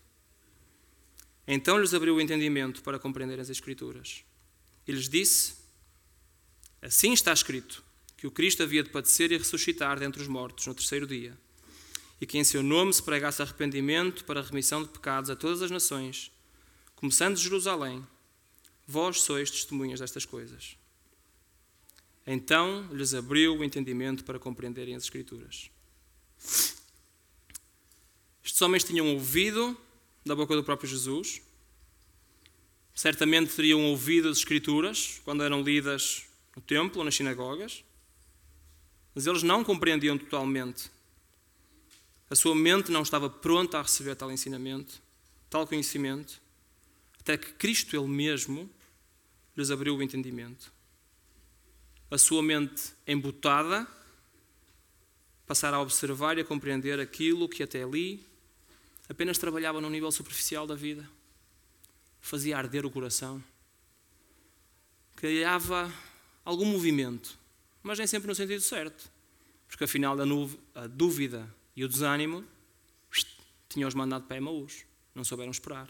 [1.48, 4.24] Então lhes abriu o entendimento para compreenderem as Escrituras.
[4.88, 5.61] E lhes disse:
[6.82, 7.84] Assim está escrito,
[8.18, 11.38] que o Cristo havia de padecer e ressuscitar dentre os mortos no terceiro dia,
[12.20, 15.62] e que em seu nome se pregasse arrependimento para a remissão de pecados a todas
[15.62, 16.32] as nações,
[16.96, 18.06] começando de Jerusalém.
[18.88, 20.76] Vós sois testemunhas destas coisas.
[22.26, 25.70] Então lhes abriu o entendimento para compreenderem as Escrituras.
[28.44, 29.78] Estes homens tinham ouvido
[30.26, 31.42] da boca do próprio Jesus,
[32.94, 37.84] certamente teriam ouvido as Escrituras quando eram lidas no templo ou nas sinagogas,
[39.14, 40.90] mas eles não compreendiam totalmente.
[42.30, 45.02] A sua mente não estava pronta a receber tal ensinamento,
[45.50, 46.42] tal conhecimento,
[47.20, 48.70] até que Cristo Ele mesmo
[49.56, 50.72] lhes abriu o entendimento.
[52.10, 53.88] A sua mente embutada
[55.46, 58.26] passar a observar e a compreender aquilo que até ali
[59.10, 61.08] apenas trabalhava no nível superficial da vida,
[62.22, 63.44] fazia arder o coração,
[65.18, 65.94] criava
[66.52, 67.38] algum movimento,
[67.82, 69.12] mas nem sempre no sentido certo,
[69.68, 70.16] porque afinal
[70.76, 72.46] a dúvida e o desânimo
[73.70, 74.86] tinham-os mandado para Emaús,
[75.16, 75.90] não souberam esperar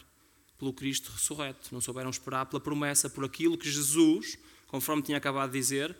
[0.58, 5.50] pelo Cristo ressurreto, não souberam esperar pela promessa, por aquilo que Jesus, conforme tinha acabado
[5.50, 5.96] de dizer,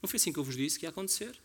[0.00, 1.36] não foi assim que eu vos disse que ia acontecer.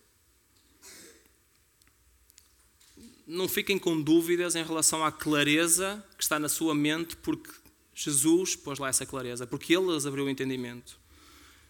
[3.25, 7.49] Não fiquem com dúvidas em relação à clareza que está na sua mente, porque
[7.95, 10.99] Jesus pôs lá essa clareza, porque Ele lhes abriu o entendimento.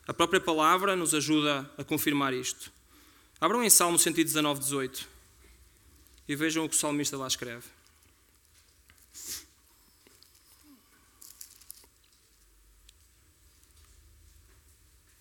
[0.06, 2.72] A própria palavra nos ajuda a confirmar isto.
[3.40, 5.08] Abram em Salmo 119, 18
[6.28, 7.68] e vejam o que o salmista lá escreve.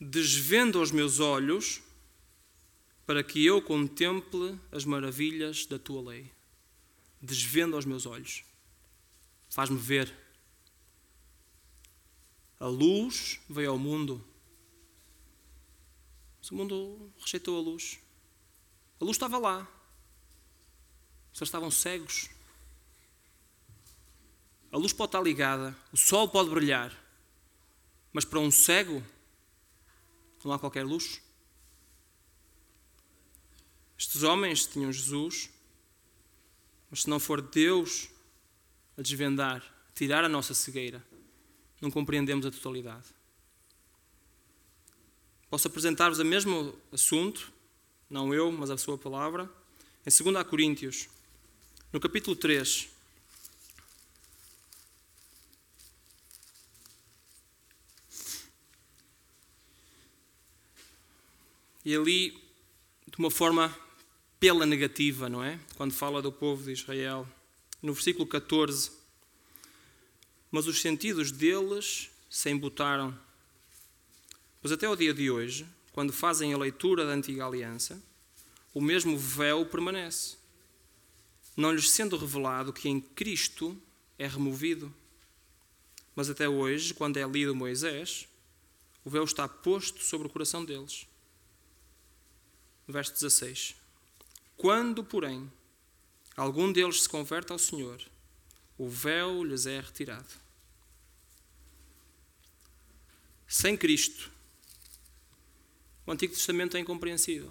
[0.00, 1.80] Desvendo os meus olhos
[3.06, 6.30] para que eu contemple as maravilhas da tua lei.
[7.20, 8.44] Desvendo os meus olhos.
[9.48, 10.12] Faz-me ver.
[12.58, 14.24] A luz veio ao mundo.
[16.42, 18.00] Mas o mundo rejeitou a luz.
[19.00, 19.66] A luz estava lá.
[21.32, 22.28] Só estavam cegos.
[24.72, 26.98] A luz pode estar ligada, o sol pode brilhar,
[28.10, 29.04] mas para um cego
[30.42, 31.20] não há qualquer luz.
[33.98, 35.50] Estes homens tinham Jesus,
[36.90, 38.08] mas se não for Deus
[38.96, 39.62] a desvendar,
[39.94, 41.04] tirar a nossa cegueira,
[41.78, 43.08] não compreendemos a totalidade.
[45.52, 47.52] Posso apresentar-vos o mesmo assunto,
[48.08, 49.50] não eu, mas a sua palavra,
[50.06, 51.10] em 2 Coríntios,
[51.92, 52.88] no capítulo 3.
[61.84, 62.30] E ali,
[63.06, 63.78] de uma forma
[64.40, 65.60] pela negativa, não é?
[65.76, 67.28] Quando fala do povo de Israel,
[67.82, 68.90] no versículo 14:
[70.50, 73.14] Mas os sentidos deles se embutaram.
[74.62, 78.02] Pois até o dia de hoje, quando fazem a leitura da antiga aliança,
[78.72, 80.40] o mesmo véu permanece
[81.56, 83.80] não lhes sendo revelado que em Cristo
[84.18, 84.92] é removido.
[86.14, 88.28] Mas até hoje, quando é lido Moisés,
[89.04, 91.06] o véu está posto sobre o coração deles.
[92.86, 93.74] Verso 16:
[94.56, 95.50] Quando, porém,
[96.36, 98.02] algum deles se converte ao Senhor,
[98.78, 100.42] o véu lhes é retirado.
[103.46, 104.30] Sem Cristo,
[106.12, 107.50] o Antigo Testamento é incompreensível.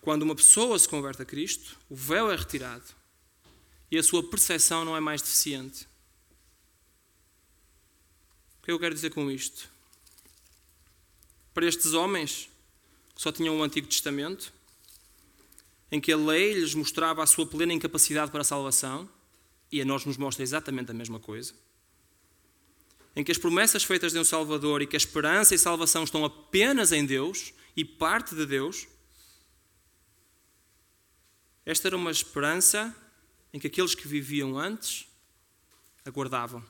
[0.00, 2.86] Quando uma pessoa se converte a Cristo, o véu é retirado
[3.90, 5.86] e a sua percepção não é mais deficiente.
[8.58, 9.68] O que eu quero dizer com isto?
[11.52, 12.48] Para estes homens
[13.14, 14.50] que só tinham o Antigo Testamento,
[15.92, 19.06] em que a lei lhes mostrava a sua plena incapacidade para a salvação,
[19.70, 21.52] e a nós nos mostra exatamente a mesma coisa,
[23.18, 26.24] em que as promessas feitas de um Salvador e que a esperança e salvação estão
[26.24, 28.86] apenas em Deus e parte de Deus,
[31.66, 32.94] esta era uma esperança
[33.52, 35.08] em que aqueles que viviam antes
[36.04, 36.64] aguardavam.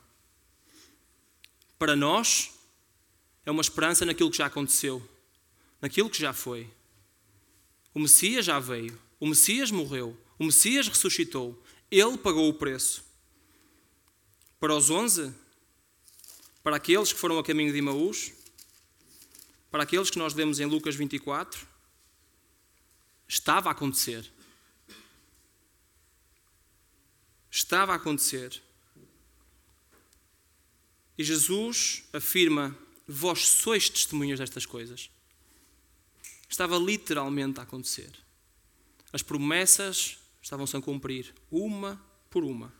[1.78, 2.50] Para nós,
[3.44, 5.06] é uma esperança naquilo que já aconteceu,
[5.82, 6.66] naquilo que já foi.
[7.92, 13.04] O Messias já veio, o Messias morreu, o Messias ressuscitou, ele pagou o preço.
[14.58, 15.30] Para os onze,
[16.68, 18.31] para aqueles que foram a caminho de Imaús,
[19.70, 21.66] para aqueles que nós lemos em Lucas 24,
[23.26, 24.31] estava a acontecer.
[27.50, 28.62] estava a acontecer.
[31.16, 32.76] E Jesus afirma:
[33.07, 35.11] Vós sois testemunhas destas coisas.
[36.50, 38.12] Estava literalmente a acontecer.
[39.11, 42.70] As promessas estavam-se a cumprir, uma por uma.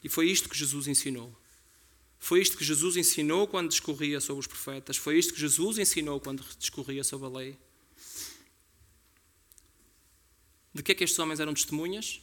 [0.00, 1.36] E foi isto que Jesus ensinou.
[2.18, 4.96] Foi isto que Jesus ensinou quando discorria sobre os profetas.
[4.96, 7.58] Foi isto que Jesus ensinou quando discorria sobre a lei.
[10.74, 12.20] De que é que estes homens eram testemunhas?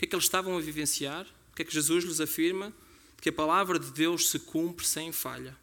[0.00, 1.26] que é que eles estavam a vivenciar?
[1.52, 2.72] O que é que Jesus lhes afirma?
[3.20, 5.54] Que a palavra de Deus se cumpre sem falha.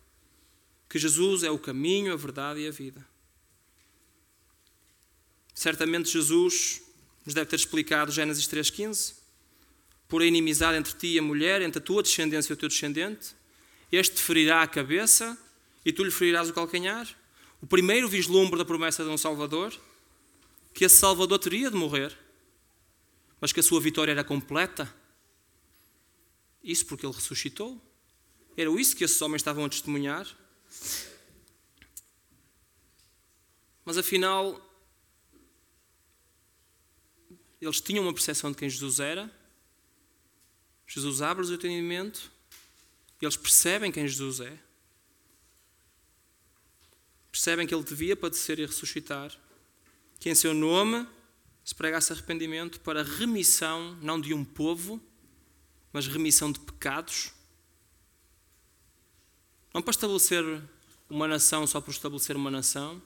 [0.87, 3.03] Que Jesus é o caminho, a verdade e a vida.
[5.55, 6.83] Certamente Jesus
[7.25, 9.15] nos deve ter explicado Gênesis 3,15.
[10.07, 12.69] Por a inimizade entre ti e a mulher, entre a tua descendência e o teu
[12.69, 13.35] descendente,
[13.91, 15.37] este te ferirá a cabeça
[15.85, 17.07] e tu lhe ferirás o calcanhar.
[17.61, 19.73] O primeiro vislumbre da promessa de um Salvador,
[20.73, 22.15] que esse Salvador teria de morrer
[23.39, 24.93] mas que a sua vitória era completa.
[26.63, 27.81] Isso porque ele ressuscitou.
[28.55, 30.27] Era isso que esses homens estavam a testemunhar.
[33.85, 34.59] Mas afinal,
[37.61, 39.31] eles tinham uma percepção de quem Jesus era.
[40.87, 42.31] Jesus abre-lhes o entendimento.
[43.21, 44.59] Eles percebem quem Jesus é.
[47.31, 49.31] Percebem que ele devia padecer e ressuscitar.
[50.19, 51.07] Que em seu nome
[51.63, 55.01] se pregasse arrependimento para remissão, não de um povo,
[55.91, 57.33] mas remissão de pecados.
[59.73, 60.43] Não para estabelecer
[61.09, 63.01] uma nação só por estabelecer uma nação,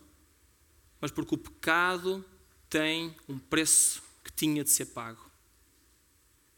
[1.00, 2.24] mas porque o pecado
[2.70, 5.31] tem um preço que tinha de ser pago.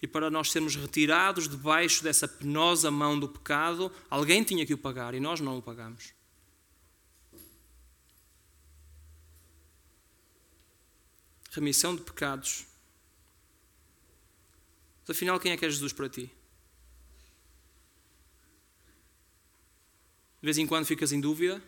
[0.03, 4.77] E para nós sermos retirados debaixo dessa penosa mão do pecado, alguém tinha que o
[4.77, 6.13] pagar e nós não o pagamos.
[11.51, 12.65] Remissão de pecados.
[15.07, 16.23] Mas afinal, quem é que é Jesus para ti?
[20.41, 21.63] De vez em quando ficas em dúvida?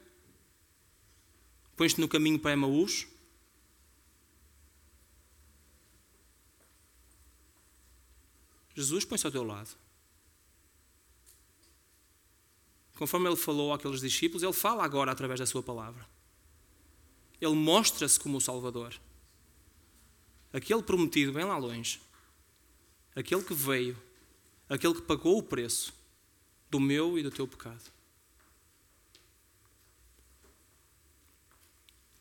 [1.77, 3.07] Pões-te no caminho para Emaús?
[8.75, 9.69] Jesus põe-se ao teu lado.
[12.95, 16.05] Conforme ele falou àqueles discípulos, ele fala agora através da sua palavra.
[17.39, 18.93] Ele mostra-se como o Salvador.
[20.51, 22.01] Aquele prometido bem lá longe.
[23.15, 23.97] Aquele que veio.
[24.67, 25.93] Aquele que pagou o preço
[26.69, 27.93] do meu e do teu pecado.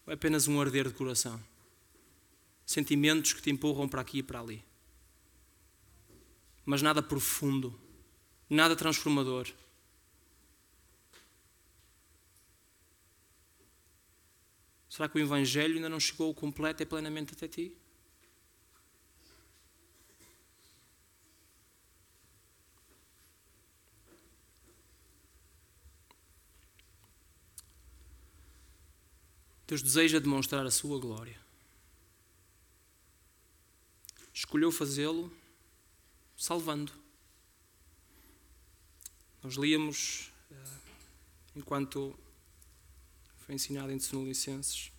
[0.07, 1.43] Ou é apenas um arder de coração?
[2.67, 4.65] Sentimentos que te empurram para aqui e para ali
[6.65, 7.79] mas nada profundo,
[8.49, 9.49] nada transformador.
[14.89, 17.77] Será que o Evangelho ainda não chegou completo e plenamente até ti?
[29.67, 31.41] Deus deseja demonstrar a sua glória.
[34.33, 35.33] Escolheu fazê-lo
[36.37, 36.93] salvando.
[39.43, 40.79] Nós líamos, eh,
[41.57, 42.19] enquanto
[43.39, 44.91] foi ensinado em Tessalonicenses,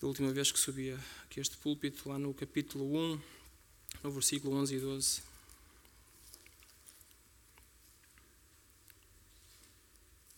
[0.00, 3.20] da última vez que subia aqui este púlpito, lá no capítulo 1,
[4.02, 5.22] no versículo 11 e 12.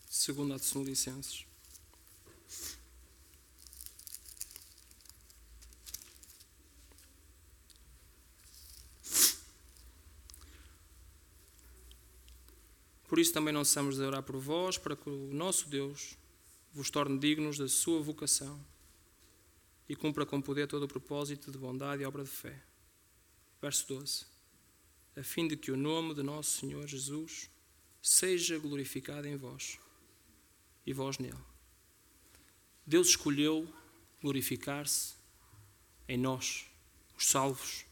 [0.09, 1.45] Segundo a Tessalonicenses.
[13.17, 16.15] Por isso também não cessamos de orar por vós, para que o nosso Deus
[16.71, 18.63] vos torne dignos da sua vocação
[19.89, 22.61] e cumpra com poder todo o propósito de bondade e obra de fé.
[23.59, 24.23] Verso 12.
[25.15, 27.49] A fim de que o nome de nosso Senhor Jesus
[28.03, 29.79] seja glorificado em vós
[30.85, 31.43] e vós nele.
[32.85, 33.67] Deus escolheu
[34.21, 35.15] glorificar-se
[36.07, 36.67] em nós,
[37.17, 37.83] os salvos.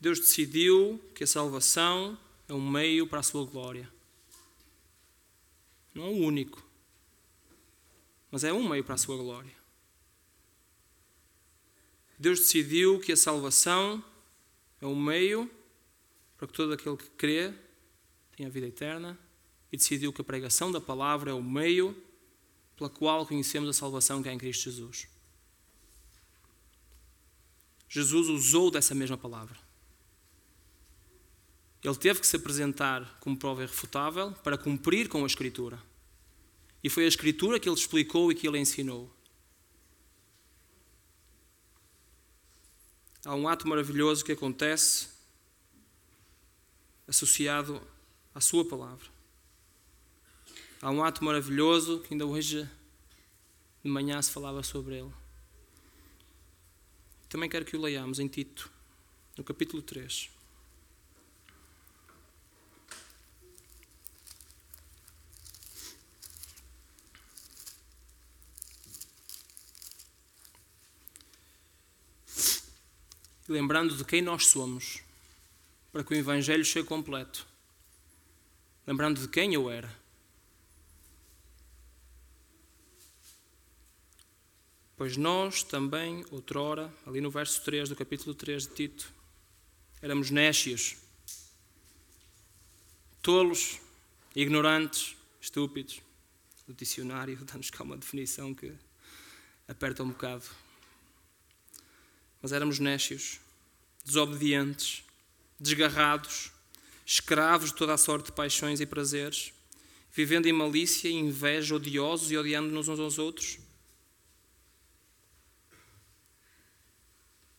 [0.00, 2.16] Deus decidiu que a salvação
[2.48, 3.90] é um meio para a sua glória.
[5.94, 6.62] Não é o único,
[8.30, 9.54] mas é um meio para a sua glória.
[12.18, 14.02] Deus decidiu que a salvação
[14.80, 15.50] é um meio
[16.36, 17.52] para que todo aquele que crê
[18.36, 19.18] tenha vida eterna
[19.72, 21.96] e decidiu que a pregação da palavra é o meio
[22.76, 25.08] pela qual conhecemos a salvação que é em Cristo Jesus.
[27.88, 29.65] Jesus usou dessa mesma palavra.
[31.82, 35.80] Ele teve que se apresentar como prova irrefutável para cumprir com a Escritura.
[36.82, 39.14] E foi a Escritura que ele explicou e que ele ensinou.
[43.24, 45.08] Há um ato maravilhoso que acontece
[47.08, 47.82] associado
[48.34, 49.06] à Sua palavra.
[50.80, 52.68] Há um ato maravilhoso que ainda hoje
[53.82, 55.12] de manhã se falava sobre ele.
[57.28, 58.70] Também quero que o leiamos em Tito,
[59.36, 60.35] no capítulo 3.
[73.48, 75.00] E lembrando de quem nós somos,
[75.92, 77.46] para que o Evangelho chegue completo.
[78.86, 79.92] Lembrando de quem eu era.
[84.96, 89.12] Pois nós também, outrora, ali no verso 3 do capítulo 3 de Tito,
[90.00, 90.96] éramos nécios,
[93.20, 93.78] tolos,
[94.34, 96.00] ignorantes, estúpidos.
[96.66, 98.72] O dicionário dá-nos cá uma definição que
[99.68, 100.44] aperta um bocado
[102.46, 103.40] mas éramos nécios,
[104.04, 105.02] desobedientes,
[105.58, 106.52] desgarrados,
[107.04, 109.52] escravos de toda a sorte de paixões e prazeres,
[110.12, 113.58] vivendo em malícia e inveja, odiosos e odiando-nos uns aos outros.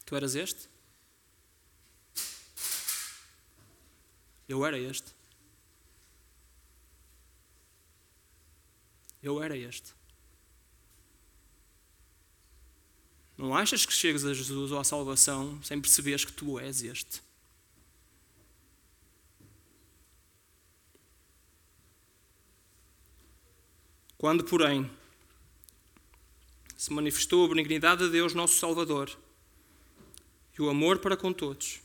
[0.06, 0.70] Tu eras este?
[4.48, 5.14] Eu era este.
[9.22, 9.97] Eu era este.
[13.38, 17.22] Não achas que chegas a Jesus ou à salvação sem perceberes que tu és este?
[24.18, 24.90] Quando, porém,
[26.76, 29.16] se manifestou a benignidade de Deus, nosso Salvador,
[30.58, 31.80] e o amor para com todos,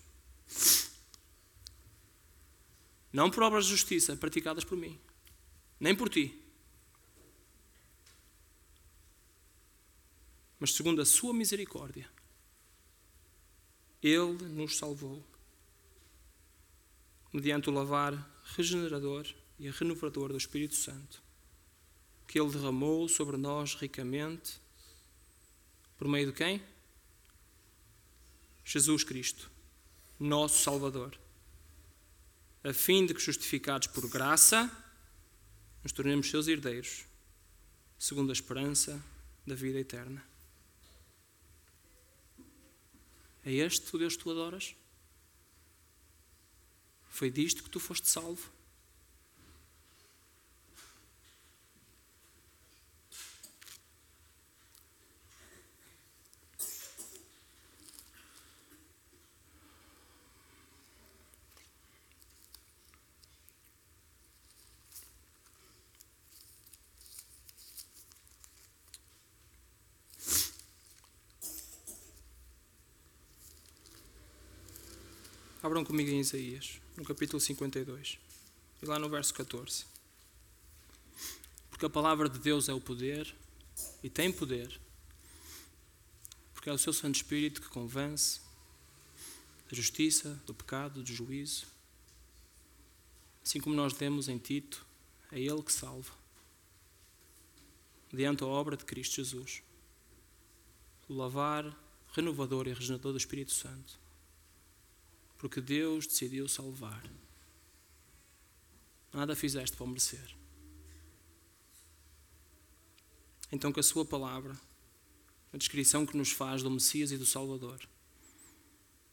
[3.12, 4.98] não por obras de justiça praticadas por mim,
[5.78, 6.41] nem por ti,
[10.62, 12.08] mas segundo a sua misericórdia,
[14.00, 15.20] Ele nos salvou,
[17.32, 18.14] mediante o lavar
[18.54, 19.26] regenerador
[19.58, 21.20] e renovador do Espírito Santo,
[22.28, 24.60] que Ele derramou sobre nós ricamente,
[25.98, 26.62] por meio de quem?
[28.64, 29.50] Jesus Cristo,
[30.16, 31.18] nosso Salvador,
[32.62, 34.70] a fim de que, justificados por graça,
[35.82, 37.04] nos tornemos seus herdeiros,
[37.98, 39.04] segundo a esperança
[39.44, 40.30] da vida eterna.
[43.44, 44.76] É este o Deus que tu adoras?
[47.08, 48.50] Foi disto que tu foste salvo?
[75.72, 78.18] Abram comigo em Isaías, no capítulo 52,
[78.82, 79.86] e lá no verso 14.
[81.70, 83.34] Porque a palavra de Deus é o poder,
[84.02, 84.78] e tem poder,
[86.52, 88.42] porque é o seu Santo Espírito que convence
[89.70, 91.64] da justiça, do pecado, do juízo.
[93.42, 94.84] Assim como nós demos em Tito,
[95.30, 96.12] é Ele que salva,
[98.12, 99.62] mediante a obra de Cristo Jesus.
[101.08, 101.74] O lavar
[102.12, 104.01] renovador e regenerador do Espírito Santo
[105.42, 107.02] porque Deus decidiu salvar.
[109.12, 110.36] Nada fizeste para merecer.
[113.50, 114.56] Então, que a Sua palavra,
[115.52, 117.80] a descrição que nos faz do Messias e do Salvador,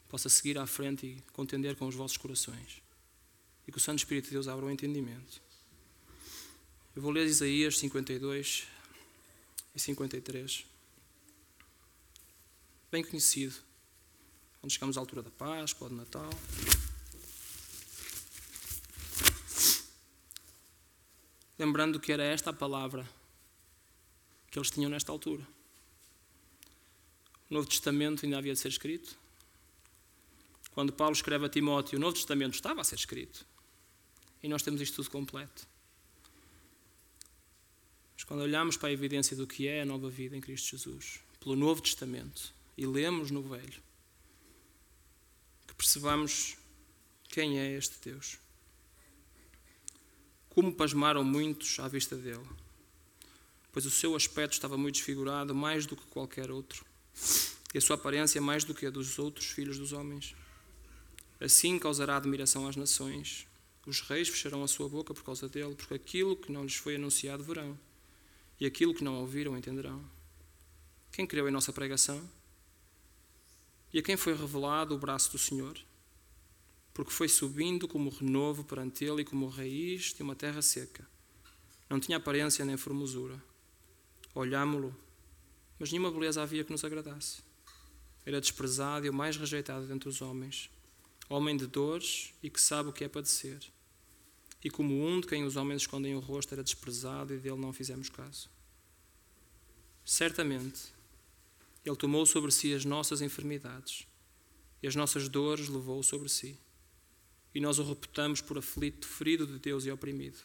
[0.07, 2.79] possa seguir à frente e contender com os vossos corações.
[3.67, 5.41] E que o Santo Espírito de Deus abra o entendimento.
[6.95, 8.67] Eu vou ler Isaías 52
[9.73, 10.63] e 53.
[12.91, 13.67] Bem conhecido
[14.59, 16.29] quando chegamos à altura da Páscoa ou do Natal.
[21.57, 23.07] Lembrando que era esta a palavra
[24.49, 25.45] que eles tinham nesta altura.
[27.49, 29.17] O Novo Testamento ainda havia de ser escrito.
[30.71, 33.45] Quando Paulo escreve a Timóteo, o Novo Testamento estava a ser escrito.
[34.41, 35.67] E nós temos isto tudo completo.
[38.15, 41.19] Mas quando olhamos para a evidência do que é a nova vida em Cristo Jesus,
[41.39, 43.81] pelo Novo Testamento, e lemos no Velho,
[45.79, 46.57] percebamos
[47.29, 48.37] quem é este Deus.
[50.49, 52.45] Como pasmaram muitos à vista dele,
[53.71, 56.85] pois o seu aspecto estava muito desfigurado, mais do que qualquer outro,
[57.73, 60.35] e a sua aparência mais do que a dos outros filhos dos homens.
[61.39, 63.47] Assim causará admiração às nações.
[63.85, 66.95] Os reis fecharão a sua boca por causa dele, porque aquilo que não lhes foi
[66.95, 67.79] anunciado verão,
[68.59, 70.03] e aquilo que não ouviram entenderão.
[71.09, 72.21] Quem creu em nossa pregação?
[73.91, 75.79] E a quem foi revelado o braço do Senhor?
[76.93, 81.07] Porque foi subindo como renovo perante ele e como raiz de uma terra seca.
[81.89, 83.41] Não tinha aparência nem formosura.
[84.35, 84.95] Olhámo-lo,
[85.79, 87.41] mas nenhuma beleza havia que nos agradasse.
[88.25, 90.69] Era desprezado e o mais rejeitado dentre os homens.
[91.27, 93.59] Homem de dores e que sabe o que é padecer.
[94.63, 97.71] E como um de quem os homens escondem o rosto era desprezado e dele não
[97.71, 98.49] fizemos caso.
[100.03, 100.93] Certamente,
[101.85, 104.07] ele tomou sobre si as nossas enfermidades
[104.81, 106.57] e as nossas dores levou sobre si.
[107.53, 110.39] E nós o reputamos por aflito, ferido de Deus e oprimido.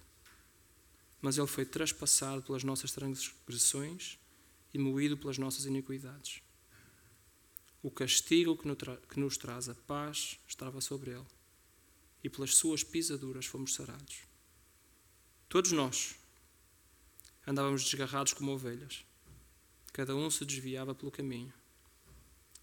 [1.20, 4.18] Mas ele foi traspassado pelas nossas transgressões
[4.72, 6.43] e moído pelas nossas iniquidades.
[7.82, 11.26] O castigo que nos traz a paz estava sobre ele,
[12.22, 14.22] e pelas suas pisaduras fomos sarados.
[15.49, 16.16] Todos nós
[17.47, 19.05] andávamos desgarrados como ovelhas
[19.95, 21.55] Cada um se desviava pelo caminho.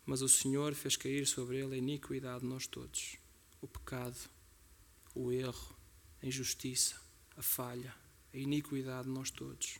[0.05, 3.15] Mas o Senhor fez cair sobre ele a iniquidade de nós todos:
[3.61, 4.17] o pecado,
[5.15, 5.73] o erro,
[6.21, 6.99] a injustiça,
[7.38, 7.95] a falha,
[8.34, 9.79] a iniquidade de nós todos.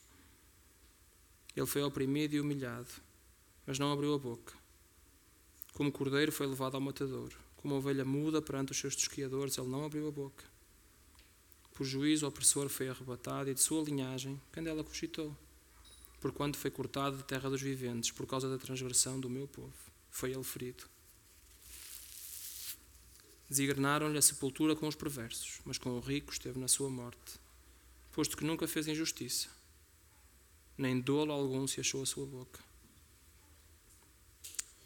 [1.54, 2.88] Ele foi oprimido e humilhado,
[3.68, 4.54] mas não abriu a boca.
[5.74, 9.84] Como cordeiro foi levado ao matador, como ovelha muda perante os seus tosquiadores, ele não
[9.84, 10.46] abriu a boca.
[11.74, 15.36] Por juízo, o opressor foi arrebatado e de sua linhagem, quando ela cogitou
[16.22, 19.74] porquanto foi cortado da terra dos viventes, por causa da transgressão do meu povo.
[20.10, 20.86] Foi ele ferido.
[23.50, 27.40] Designaram-lhe a sepultura com os perversos, mas com o rico esteve na sua morte,
[28.14, 29.50] posto que nunca fez injustiça,
[30.78, 32.62] nem dolo algum se achou a sua boca.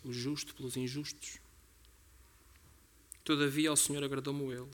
[0.04, 1.40] O justo pelos injustos
[3.26, 4.70] Todavia ao Senhor agradou-me ele,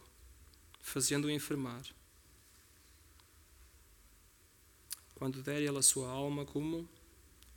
[0.82, 1.84] fazendo-o enfermar.
[5.22, 6.90] Quando der ele a sua alma como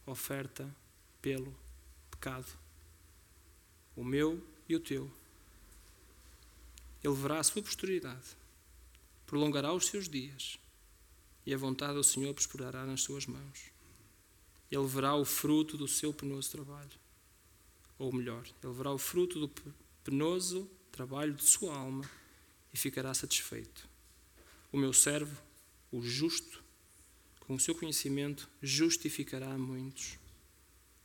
[0.05, 0.71] oferta
[1.23, 1.57] pelo
[2.11, 2.47] pecado,
[3.97, 5.11] o meu e o teu.
[7.03, 8.37] Ele verá a sua posteridade,
[9.25, 10.59] prolongará os seus dias,
[11.47, 13.73] e a vontade do Senhor prosperará nas suas mãos.
[14.71, 17.01] Ele verá o fruto do seu penoso trabalho.
[17.99, 19.51] Ou melhor, ele verá o fruto do
[20.05, 22.05] penoso trabalho de sua alma
[22.75, 23.89] e ficará satisfeito.
[24.71, 25.41] O meu servo,
[25.91, 26.63] o justo,
[27.47, 30.19] com o seu conhecimento, justificará muitos,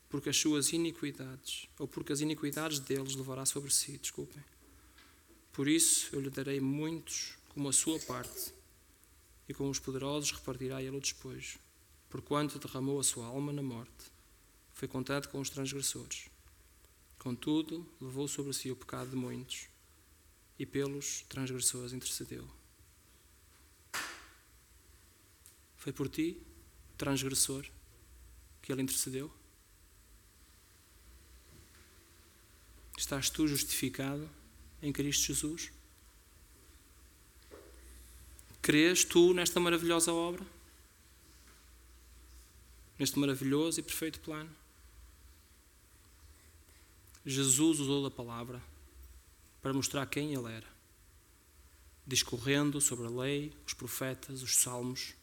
[0.10, 4.44] porque as suas iniquidades, ou porque as iniquidades deles levará sobre si, desculpem.
[5.52, 8.54] Por isso eu lhe darei muitos como a sua parte,
[9.48, 11.60] e com os poderosos repartirá ele o despojo,
[12.10, 14.12] porquanto derramou a sua alma na morte,
[14.74, 16.30] foi contado com os transgressores.
[17.18, 19.68] Contudo, levou sobre si o pecado de muitos
[20.58, 22.59] e pelos transgressores intercedeu.
[25.80, 26.38] Foi por ti,
[26.98, 27.66] transgressor,
[28.62, 29.32] que ele intercedeu?
[32.98, 34.30] Estás tu justificado
[34.82, 35.72] em Cristo Jesus?
[38.62, 40.46] Crês tu nesta maravilhosa obra?
[43.00, 44.54] Neste maravilhoso e perfeito plano?
[47.26, 48.62] Jesus usou da palavra
[49.62, 50.68] para mostrar quem ele era,
[52.06, 55.14] discorrendo sobre a lei, os profetas, os salmos.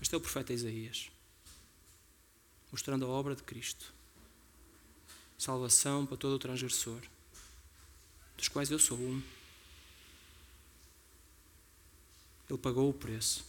[0.00, 1.10] Este é o profeta Isaías,
[2.70, 3.92] mostrando a obra de Cristo,
[5.38, 7.00] salvação para todo o transgressor,
[8.36, 9.22] dos quais eu sou um.
[12.48, 13.44] Ele pagou o preço,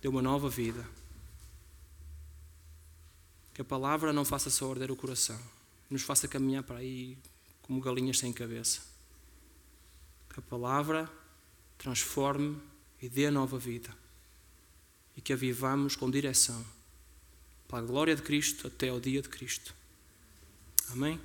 [0.00, 0.88] deu uma nova vida.
[3.52, 5.38] Que a palavra não faça só arder o coração
[5.92, 7.18] nos faça caminhar para aí
[7.60, 8.80] como galinhas sem cabeça.
[10.32, 11.10] Que a palavra
[11.76, 12.58] transforme
[13.02, 13.90] e dê nova vida.
[15.16, 16.64] E que a vivamos com direção
[17.68, 19.74] para a glória de Cristo até ao dia de Cristo.
[20.90, 21.20] Amém?